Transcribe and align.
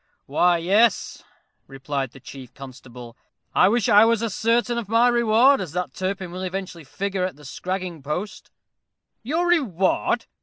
"Why, 0.25 0.57
yes," 0.57 1.23
replied 1.67 2.09
the 2.09 2.19
chief 2.19 2.55
constable. 2.55 3.15
"I 3.53 3.67
wish 3.69 3.87
I 3.87 4.03
was 4.03 4.23
as 4.23 4.33
certain 4.33 4.79
of 4.79 4.89
my 4.89 5.07
reward 5.07 5.61
as 5.61 5.73
that 5.73 5.93
Turpin 5.93 6.31
will 6.31 6.41
eventually 6.41 6.83
figure 6.83 7.23
at 7.23 7.35
the 7.35 7.45
scragging 7.45 8.01
post." 8.01 8.49
"Your 9.21 9.45
reward!" 9.47 10.25